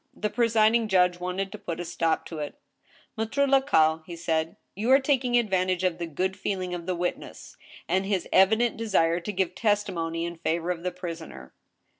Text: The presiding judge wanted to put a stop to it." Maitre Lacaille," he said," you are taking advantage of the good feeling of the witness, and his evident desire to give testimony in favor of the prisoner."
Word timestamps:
The 0.15 0.31
presiding 0.31 0.87
judge 0.87 1.19
wanted 1.19 1.51
to 1.51 1.59
put 1.59 1.79
a 1.79 1.85
stop 1.85 2.25
to 2.25 2.39
it." 2.39 2.55
Maitre 3.17 3.45
Lacaille," 3.45 4.01
he 4.07 4.15
said," 4.15 4.55
you 4.75 4.89
are 4.89 4.99
taking 4.99 5.37
advantage 5.37 5.83
of 5.83 5.99
the 5.99 6.07
good 6.07 6.35
feeling 6.35 6.73
of 6.73 6.87
the 6.87 6.95
witness, 6.95 7.55
and 7.87 8.07
his 8.07 8.27
evident 8.33 8.77
desire 8.77 9.19
to 9.19 9.31
give 9.31 9.53
testimony 9.53 10.25
in 10.25 10.37
favor 10.37 10.71
of 10.71 10.81
the 10.81 10.91
prisoner." 10.91 11.53